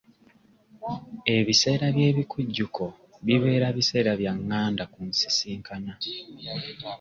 [1.37, 2.83] Ebiseera by'ebikujjuko
[3.25, 5.93] bibeera biseera bya nganda ku sisinkana.